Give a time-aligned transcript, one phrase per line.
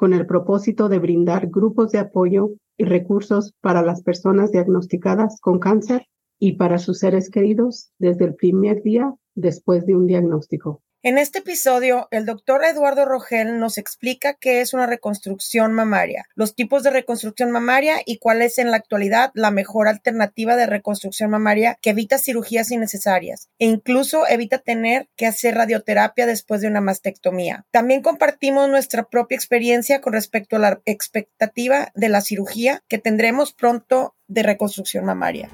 [0.00, 5.58] con el propósito de brindar grupos de apoyo y recursos para las personas diagnosticadas con
[5.58, 6.06] cáncer
[6.38, 10.80] y para sus seres queridos desde el primer día después de un diagnóstico.
[11.02, 16.54] En este episodio, el doctor Eduardo Rogel nos explica qué es una reconstrucción mamaria, los
[16.54, 21.30] tipos de reconstrucción mamaria y cuál es en la actualidad la mejor alternativa de reconstrucción
[21.30, 26.82] mamaria que evita cirugías innecesarias e incluso evita tener que hacer radioterapia después de una
[26.82, 27.64] mastectomía.
[27.70, 33.54] También compartimos nuestra propia experiencia con respecto a la expectativa de la cirugía que tendremos
[33.54, 35.48] pronto de reconstrucción mamaria.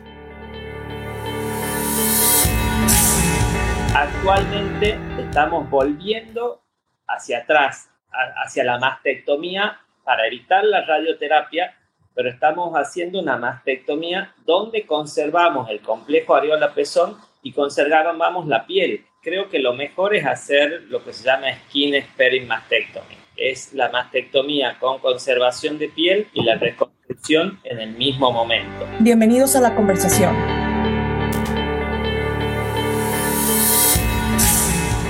[3.95, 6.62] Actualmente estamos volviendo
[7.06, 7.91] hacia atrás,
[8.45, 11.75] hacia la mastectomía para evitar la radioterapia,
[12.14, 19.05] pero estamos haciendo una mastectomía donde conservamos el complejo areola-pezón y conservamos la piel.
[19.23, 23.17] Creo que lo mejor es hacer lo que se llama skin sparing mastectomy.
[23.37, 28.87] Es la mastectomía con conservación de piel y la reconstrucción en el mismo momento.
[29.01, 30.66] Bienvenidos a la conversación.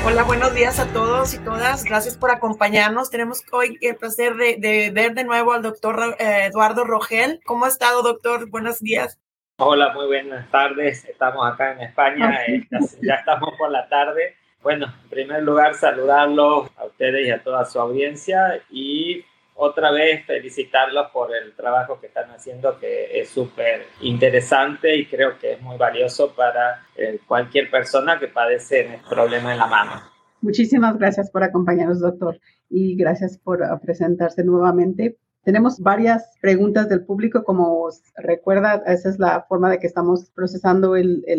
[0.09, 1.83] Hola, buenos días a todos y todas.
[1.83, 3.11] Gracias por acompañarnos.
[3.11, 7.41] Tenemos hoy el placer de, ver de nuevo al doctor eh, Eduardo Rogel.
[7.45, 8.49] ¿Cómo ha estado, doctor?
[8.49, 9.19] Buenos días.
[9.57, 11.05] Hola, muy buenas tardes.
[11.07, 12.41] Estamos acá en España.
[12.47, 12.65] Eh,
[13.03, 14.37] ya, estamos por la tarde.
[14.63, 19.25] Bueno, en primer lugar, saludarlos a ustedes y a toda su audiencia y
[19.57, 25.39] otra vez felicitarlos por el trabajo que están haciendo, que es súper interesante y creo
[25.39, 30.03] que es muy valioso para eh, cualquier persona que padece el problema en la mano.
[30.43, 32.39] Muchísimas gracias por acompañarnos, doctor,
[32.69, 35.17] y gracias por ah, presentarse nuevamente.
[35.43, 40.95] Tenemos varias preguntas del público, como recuerda, esa es la forma de que estamos procesando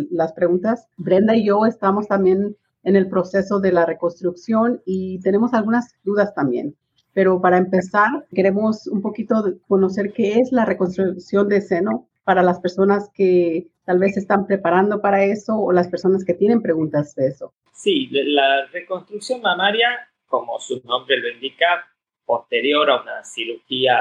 [0.10, 0.88] las preguntas.
[0.98, 6.34] Brenda y yo estamos también en el proceso de la reconstrucción y tenemos algunas dudas
[6.34, 6.76] también.
[7.18, 12.60] Pero para empezar, queremos un poquito conocer qué es la reconstrucción de seno para las
[12.60, 17.16] personas que tal vez se están preparando para eso o las personas que tienen preguntas
[17.16, 17.56] de eso.
[17.74, 21.88] Sí, la reconstrucción mamaria, como su nombre lo indica,
[22.24, 24.00] posterior a una cirugía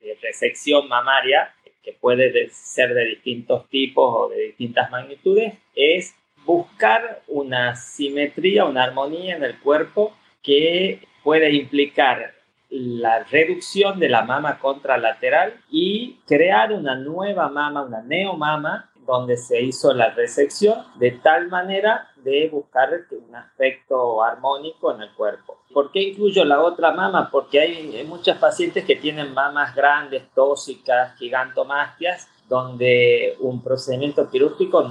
[0.00, 1.52] de resección mamaria,
[1.82, 6.14] que puede ser de distintos tipos o de distintas magnitudes, es
[6.44, 12.35] buscar una simetría, una armonía en el cuerpo que puede implicar
[12.70, 19.62] la reducción de la mama contralateral y crear una nueva mama, una neomama, donde se
[19.62, 25.58] hizo la resección de tal manera de buscar un aspecto armónico en el cuerpo.
[25.72, 27.30] ¿Por qué incluyo la otra mama?
[27.30, 34.82] Porque hay, muchas pacientes que tienen mamas grandes, tóxicas, gigantomastias, donde un procedimiento quirúrgico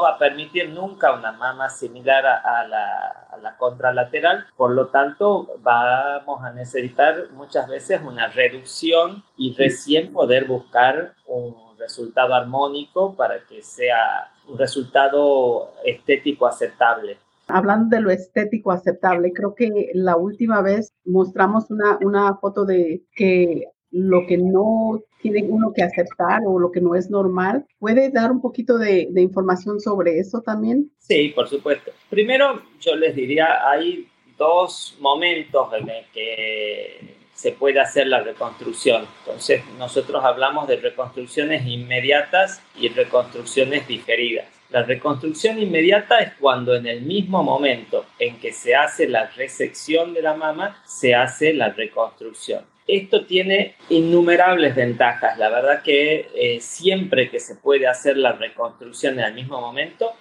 [0.00, 6.52] va a permitir nunca una mama similar a, la, contralateral, por lo tanto vamos a
[6.52, 14.30] necesitar muchas veces una reducción y recién poder buscar un resultado armónico para que sea
[14.48, 17.18] un resultado estético aceptable.
[17.48, 23.66] Hablando de lo estético aceptable, creo que la última vez mostramos una foto de que
[23.92, 27.64] lo que no tiene uno que aceptar o lo que no es normal.
[27.78, 30.90] ¿Puede dar un poquito de, información sobre eso también?
[30.98, 31.92] Sí, por supuesto.
[32.10, 39.06] Primero, yo les diría, hay dos momentos en los que se puede hacer la reconstrucción.
[39.20, 44.46] Entonces, nosotros hablamos de reconstrucciones inmediatas y reconstrucciones diferidas.
[44.70, 50.14] La reconstrucción inmediata es cuando en el mismo momento en que se hace la resección
[50.14, 52.64] de la mama, se hace la reconstrucción.
[52.86, 55.38] Esto tiene innumerables ventajas.
[55.38, 60.12] La verdad que eh, siempre que se puede hacer la reconstrucción en el mismo momento,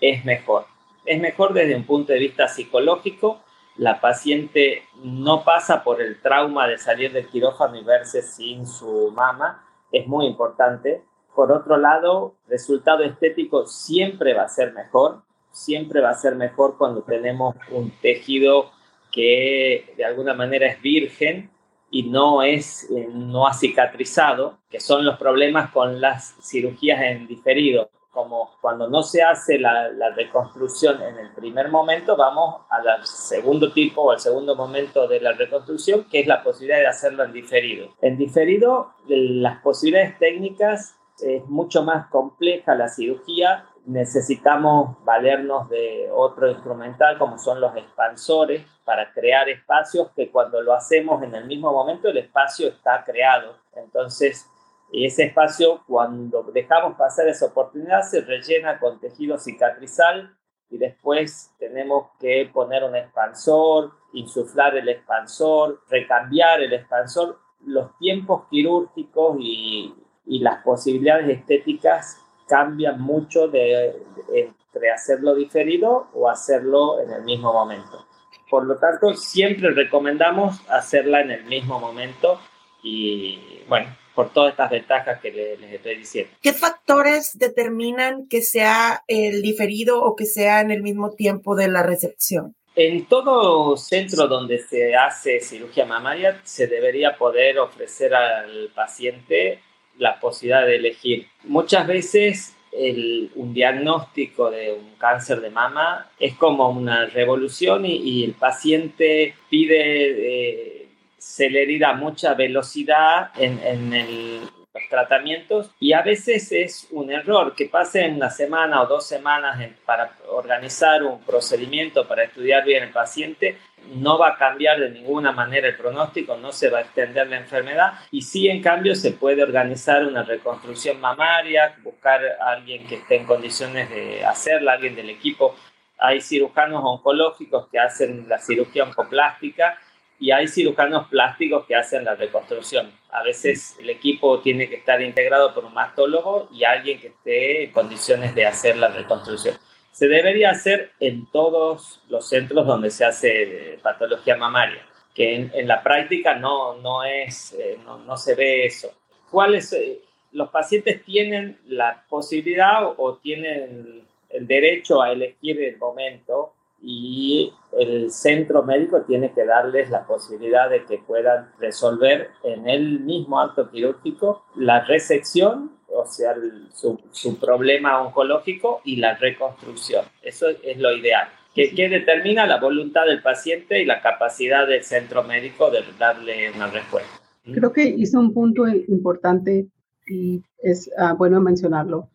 [0.00, 0.66] es mejor.
[1.04, 3.40] Es mejor desde un punto de vista psicológico.
[3.76, 9.12] La paciente no pasa por el trauma de salir del quirófano y verse sin su
[9.12, 9.64] mama.
[9.92, 11.02] Es muy importante.
[11.34, 15.22] Por otro lado, resultado estético siempre va a ser mejor.
[15.50, 18.70] Siempre va a ser mejor cuando tenemos un tejido
[19.12, 21.50] que de alguna manera es virgen
[21.90, 27.26] y no es eh, no ha cicatrizado, que son los problemas con las cirugías en
[27.26, 27.90] diferido.
[28.10, 34.02] como cuando no se hace la, reconstrucción en el primer momento, vamos al segundo tipo
[34.02, 37.94] o al segundo momento de la reconstrucción, que es la posibilidad de hacerlo en diferido.
[38.00, 43.66] En diferido, las posibilidades técnicas es mucho más compleja la cirugía.
[43.86, 50.72] Necesitamos valernos de otro instrumental como son los expansores para crear espacios que cuando lo
[50.72, 53.58] hacemos en el mismo momento el espacio está creado.
[53.76, 54.48] Entonces
[54.90, 60.34] ese espacio, cuando dejamos pasar esa oportunidad, se rellena con tejido cicatrizal
[60.70, 67.38] y después tenemos que poner un expansor, insuflar el expansor, recambiar el expansor.
[67.66, 69.94] Los tiempos quirúrgicos y,
[70.24, 74.02] y las posibilidades estéticas cambian mucho de,
[74.32, 78.07] entre hacerlo diferido o hacerlo en el mismo momento.
[78.50, 82.40] Por lo tanto, siempre recomendamos hacerla en el mismo momento
[82.82, 86.32] y bueno, por todas estas ventajas que les, estoy diciendo.
[86.42, 91.68] ¿Qué factores determinan que sea el diferido o que sea en el mismo tiempo de
[91.68, 92.56] la recepción?
[92.74, 99.60] En todo centro donde se hace cirugía mamaria se debería poder ofrecer al paciente
[99.98, 101.28] la posibilidad de elegir.
[101.44, 108.32] Muchas veces un diagnóstico de un cáncer de mama es como una revolución y, el
[108.32, 110.74] paciente pide...
[110.74, 110.74] Eh,
[111.20, 114.48] celeridad, mucha velocidad en, en
[114.88, 120.12] tratamientos y a veces es un error que pase una semana o dos semanas para
[120.28, 123.56] organizar un procedimiento para estudiar bien el paciente
[123.94, 127.38] no va a cambiar de ninguna manera el pronóstico, no se va a extender la
[127.38, 132.96] enfermedad y sí en cambio se puede organizar una reconstrucción mamaria, buscar a alguien que
[132.96, 135.56] esté en condiciones de hacerla, alguien del equipo.
[135.98, 139.78] Hay cirujanos oncológicos que hacen la cirugía oncoplástica
[140.20, 142.92] y hay cirujanos plásticos que hacen la reconstrucción.
[143.10, 147.64] A veces el equipo tiene que estar integrado por un mastólogo y alguien que esté
[147.64, 149.56] en condiciones de hacer la reconstrucción.
[149.92, 154.84] Se debería hacer en todos los centros donde se hace eh, patología mamaria,
[155.14, 158.92] que en, la práctica no, no, es, eh, no, se ve eso.
[159.30, 160.00] ¿Cuáles, eh,
[160.32, 168.10] los pacientes tienen la posibilidad o tienen el derecho a elegir el momento y el
[168.10, 173.70] centro médico tiene que darles la posibilidad de que puedan resolver en el mismo acto
[173.70, 176.34] quirúrgico la resección, o sea,
[176.72, 180.04] su, su, problema oncológico y la reconstrucción.
[180.22, 181.28] Eso es lo ideal.
[181.54, 186.52] Que, que, determina la voluntad del paciente y la capacidad del centro médico de darle
[186.52, 187.10] una respuesta.
[187.52, 189.66] Creo que hizo un punto importante
[190.06, 192.10] y es ah, bueno mencionarlo,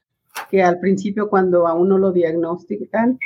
[0.50, 3.20] que al principio cuando a uno lo diagnostican,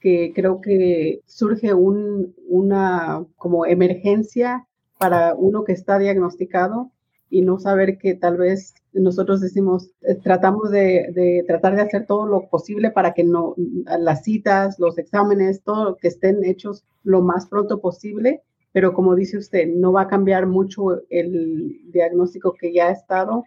[0.00, 4.66] que creo que surge un, una como emergencia
[4.98, 6.90] para uno que está diagnosticado
[7.28, 12.06] y no saber que tal vez nosotros decimos, eh, tratamos de, de, tratar de hacer
[12.06, 17.22] todo lo posible para que no, las citas, los exámenes, todo que estén hechos lo
[17.22, 18.42] más pronto posible,
[18.72, 23.44] pero como dice usted, no va a cambiar mucho el diagnóstico que ya ha estado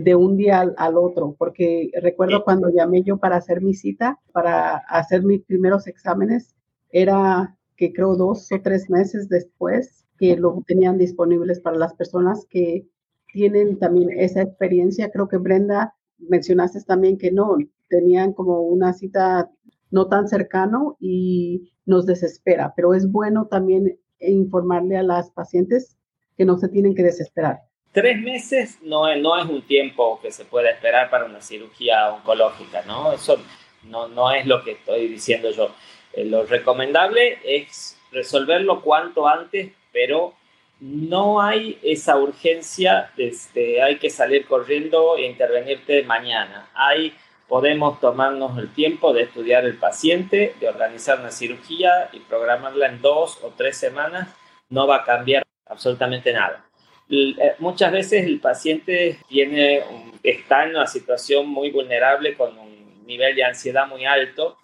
[0.00, 4.76] de un día al, otro, porque recuerdo cuando llamé yo para hacer mi cita, para
[4.88, 6.54] hacer mis primeros exámenes,
[6.90, 12.46] era que creo dos o tres meses después que lo tenían disponibles para las personas
[12.48, 12.88] que
[13.32, 15.10] tienen también esa experiencia.
[15.10, 17.56] Creo que Brenda mencionaste también que no,
[17.90, 19.50] tenían como una cita
[19.90, 25.98] no tan cercano y nos desespera, pero es bueno también informarle a las pacientes
[26.36, 27.60] que no se tienen que desesperar
[27.92, 32.82] Tres meses no, no es un tiempo que se pueda esperar para una cirugía oncológica,
[32.86, 33.12] ¿no?
[33.12, 33.38] Eso
[33.84, 35.74] no, no es lo que estoy diciendo yo.
[36.14, 40.34] Eh, lo recomendable es resolverlo cuanto antes, pero
[40.80, 46.70] no hay esa urgencia de, este, hay que salir corriendo e intervenirte mañana.
[46.74, 47.14] Hay,
[47.46, 53.02] podemos tomarnos el tiempo de estudiar el paciente, de organizar una cirugía y programarla en
[53.02, 54.34] dos o tres semanas.
[54.70, 56.64] No va a cambiar absolutamente nada.
[57.14, 59.82] Eh, muchas veces el paciente tiene,
[60.22, 64.56] está en una situación muy vulnerable con un nivel de ansiedad muy alto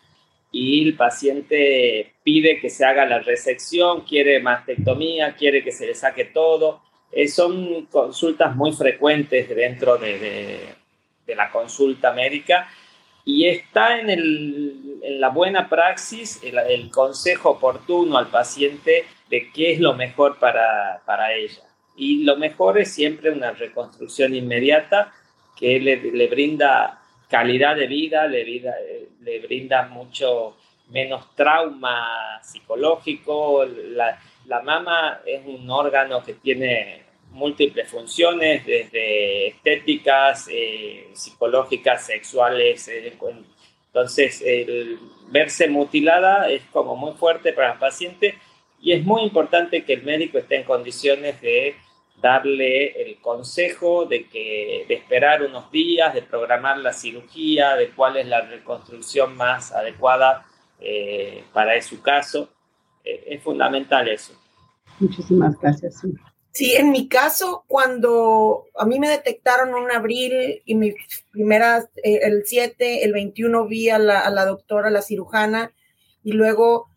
[0.50, 5.94] y el paciente pide que se haga la resección, quiere mastectomía, quiere que se le
[5.94, 6.80] saque todo.
[7.12, 10.74] Eh, son consultas muy frecuentes dentro de,
[11.26, 12.66] de, la consulta médica
[13.26, 19.52] y está en, el, en la buena praxis el, el, consejo oportuno al paciente de
[19.52, 21.67] qué es lo mejor para, para ella.
[21.98, 25.12] Y lo mejor es siempre una reconstrucción inmediata
[25.58, 28.74] que le, brinda calidad de vida, le, vida,
[29.20, 30.56] le brinda mucho
[30.90, 33.64] menos trauma psicológico.
[33.64, 37.02] La, la, mama es un órgano que tiene
[37.32, 42.86] múltiples funciones, desde estéticas, eh, psicológicas, sexuales.
[42.86, 43.12] Eh,
[43.88, 44.98] entonces, el
[45.30, 48.38] verse mutilada es como muy fuerte para el paciente
[48.80, 51.74] y es muy importante que el médico esté en condiciones de
[52.20, 58.16] darle el consejo de que de esperar unos días, de programar la cirugía, de cuál
[58.16, 60.46] es la reconstrucción más adecuada
[60.80, 62.48] eh, para su caso.
[63.04, 64.34] es fundamental eso.
[65.00, 66.02] Muchísimas gracias.
[66.50, 66.74] Sí.
[66.74, 70.94] en mi caso, cuando a mí me detectaron en abril y mi
[71.30, 75.72] primera, eh, el 7, el 21 vi a la, a la doctora, la cirujana,
[76.24, 76.87] y luego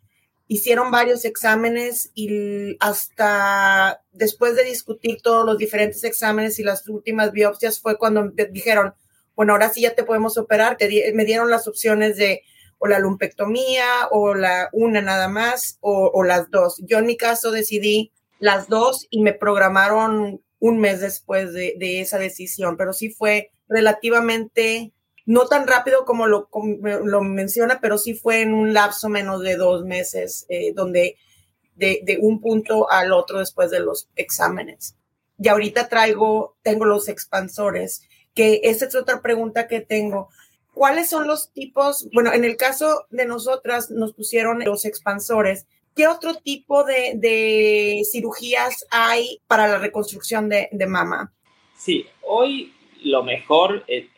[0.54, 7.32] hicieron varios exámenes y hasta después de discutir todos los diferentes exámenes y las últimas
[7.32, 8.94] biopsias fue cuando dijeron,
[9.34, 10.76] bueno, ahora sí ya te podemos operar.
[10.76, 12.42] Te me dieron las opciones de
[12.80, 16.82] o la lumpectomía o la una nada más o, las dos.
[16.86, 22.20] Yo en mi caso decidí las dos y me programaron un mes después de, esa
[22.20, 24.92] decisión, pero sí fue relativamente,
[25.26, 26.50] no tan rápido como lo,
[27.04, 31.18] lo menciona, pero sí fue en un lapso menos de dos meses, eh, donde
[31.76, 34.96] de, un punto al otro después de los exámenes.
[35.40, 40.30] Y ahorita traigo, tengo los expansores, que esa es otra pregunta que tengo.
[40.74, 42.08] ¿Cuáles son los tipos?
[42.14, 45.66] Bueno, en el caso de nosotras nos pusieron los expansores.
[45.96, 51.34] ¿Qué otro tipo de, cirugías hay para la reconstrucción de, mama?
[51.78, 52.74] Sí, hoy
[53.04, 54.12] lo mejor, vamos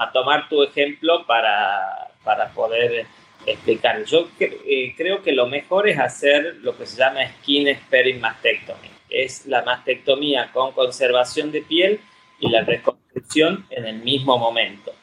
[0.00, 3.04] a tomar tu ejemplo para, para poder
[3.44, 4.02] explicar.
[4.04, 8.88] Yo eh, creo que lo mejor es hacer lo que se llama skin sparing mastectomy.
[9.10, 12.00] Es la mastectomía con conservación de piel
[12.38, 14.94] y la reconstrucción en el mismo momento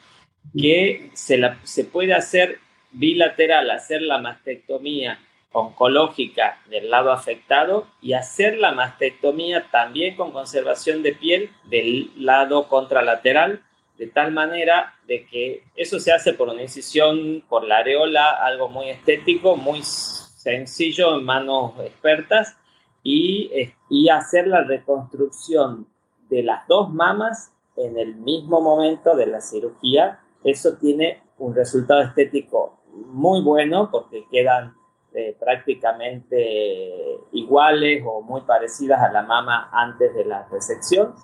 [0.58, 2.60] que se, la, se puede hacer
[2.92, 5.20] bilateral, hacer la mastectomía
[5.52, 12.68] oncológica del lado afectado y hacer la mastectomía también con conservación de piel del lado
[12.68, 13.62] contralateral,
[13.98, 18.70] de tal manera de que eso se hace por una incisión por la areola, algo
[18.70, 22.56] muy estético, muy sencillo en manos expertas,
[23.04, 23.52] y,
[23.90, 25.88] y hacer la reconstrucción
[26.30, 30.20] de las dos mamas en el mismo momento de la cirugía.
[30.44, 34.76] Eso tiene un resultado estético muy bueno porque quedan
[35.14, 41.16] eh, prácticamente iguales o muy parecidas a la mama antes de la resección,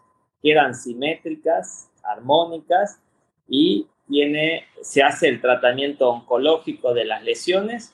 [0.41, 2.99] quedan simétricas, armónicas
[3.47, 7.93] y tiene, se hace el tratamiento oncológico de las lesiones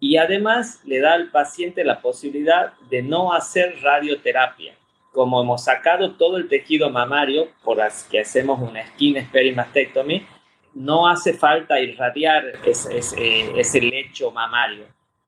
[0.00, 4.74] y además le da al paciente la posibilidad de no hacer radioterapia.
[5.12, 9.16] Como hemos sacado todo el tejido mamario, por las que hacemos una skin
[9.54, 10.26] mastectomy,
[10.74, 14.84] no hace falta irradiar ese, ese, lecho mamario.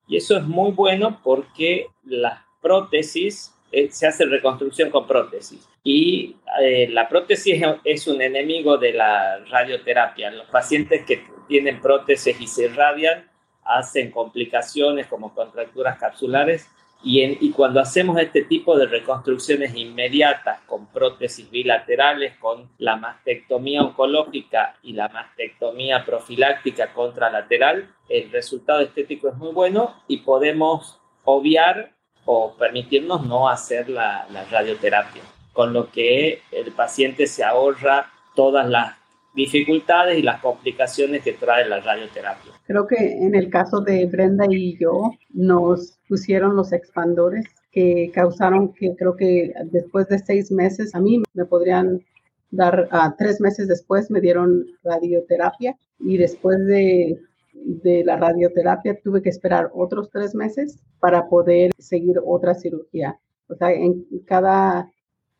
[0.06, 5.68] Y eso es muy bueno porque las prótesis, eh, se hace reconstrucción con prótesis.
[5.82, 10.30] Y eh, la prótesis es un enemigo de la radioterapia.
[10.30, 13.28] Los pacientes que tienen prótesis y se irradian
[13.64, 16.68] hacen complicaciones como contracturas capsulares
[17.02, 24.74] y, cuando hacemos este tipo de reconstrucciones inmediatas con prótesis bilaterales, con la mastectomía oncológica
[24.82, 31.92] y la mastectomía profiláctica contralateral, el resultado estético es muy bueno y podemos obviar
[32.30, 35.22] o permitirnos no hacer la radioterapia,
[35.54, 38.98] con lo que el paciente se ahorra todas las
[39.34, 42.52] dificultades y las complicaciones que trae la radioterapia.
[42.66, 48.74] Creo que en el caso de Brenda y yo nos pusieron los expandores que causaron
[48.74, 52.04] que creo que después de seis meses a mí me podrían
[52.50, 57.20] dar, a tres meses después me dieron radioterapia y después de,
[57.52, 63.18] de la radioterapia tuve que esperar otros tres meses para poder seguir otra cirugía.
[63.48, 64.90] O sea, en cada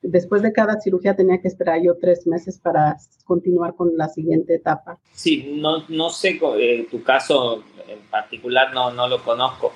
[0.02, 4.54] después de cada cirugía tenía que esperar yo tres meses para continuar con la siguiente
[4.54, 4.98] etapa.
[5.12, 9.72] Sí, no, no sé, eh, tu caso en particular no, no lo conozco,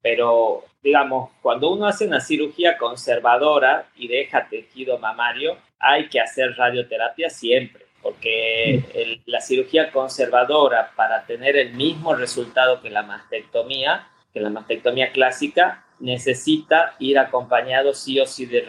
[0.00, 6.54] pero digamos, cuando uno hace una cirugía conservadora y deja tejido mamario, hay que hacer
[6.56, 9.30] radioterapia siempre, porque mm.
[9.30, 15.86] la cirugía conservadora para tener el mismo resultado que la mastectomía, que la mastectomía clásica,
[16.00, 18.60] necesita ir acompañado sí o sí de,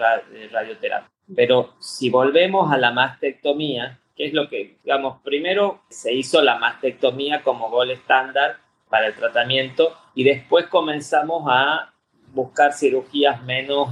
[0.51, 1.11] radioterapia.
[1.35, 6.57] Pero si volvemos a la mastectomía, que es lo que, digamos, primero se hizo la
[6.57, 11.91] mastectomía como gol estándar para el tratamiento y después comenzamos a
[12.33, 13.89] buscar cirugías menos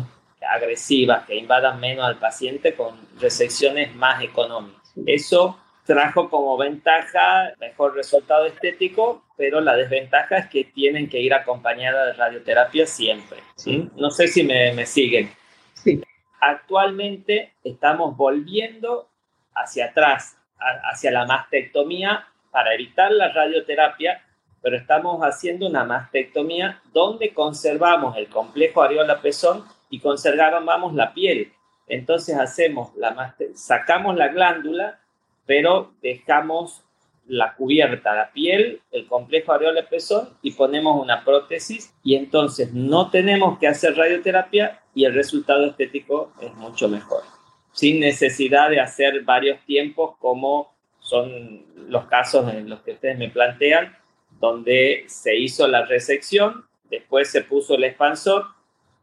[0.49, 4.82] agresivas, que invadan menos al paciente con resecciones más económicas.
[5.05, 11.33] Eso trajo como ventaja mejor resultado estético, pero la desventaja es que tienen que ir
[11.33, 13.39] acompañada de radioterapia siempre.
[13.55, 13.89] ¿sí?
[13.95, 15.31] No sé si me, me siguen.
[15.73, 16.01] Sí.
[16.39, 19.09] actualmente estamos volviendo
[19.55, 24.23] hacia atrás, hacia la mastectomía para evitar la radioterapia,
[24.61, 31.51] pero estamos haciendo una mastectomía donde conservamos el complejo areola-pezón y conservamos la piel.
[31.87, 34.99] Entonces hacemos la sacamos la glándula,
[35.45, 36.83] pero dejamos
[37.27, 41.93] la cubierta, la piel, el complejo areola-pezón y ponemos una prótesis.
[42.03, 47.23] Y entonces no tenemos que hacer radioterapia y el resultado estético es mucho mejor,
[47.71, 53.29] sin necesidad de hacer varios tiempos como son los casos en los que ustedes me
[53.29, 53.95] plantean,
[54.39, 58.45] donde se hizo la resección, después se puso el expansor,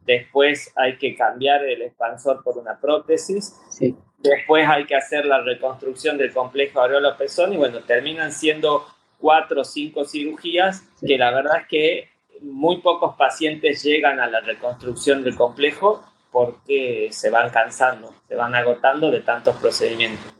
[0.05, 3.55] después hay que cambiar el expansor por una prótesis,
[4.19, 8.85] después hay que hacer la reconstrucción del complejo areola-pezón y bueno, terminan siendo
[9.17, 12.09] cuatro o cinco cirugías que la verdad es que
[12.41, 18.55] muy pocos pacientes llegan a la reconstrucción del complejo porque se van cansando, se van
[18.55, 20.33] agotando de tantos procedimientos.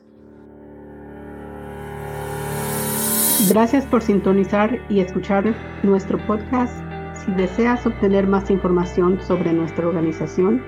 [3.49, 5.43] Gracias por sintonizar y escuchar
[5.83, 6.90] nuestro podcast.
[7.23, 10.63] Si deseas obtener más información sobre nuestra organización,